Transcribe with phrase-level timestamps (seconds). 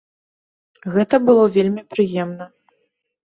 [0.95, 2.47] Гэта было вельмі прыемна.